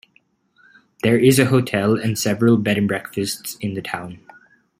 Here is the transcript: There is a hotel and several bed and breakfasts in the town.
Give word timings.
There 1.03 1.19
is 1.19 1.37
a 1.37 1.45
hotel 1.45 1.93
and 1.95 2.17
several 2.17 2.57
bed 2.57 2.75
and 2.79 2.87
breakfasts 2.87 3.55
in 3.59 3.75
the 3.75 3.83
town. 3.83 4.17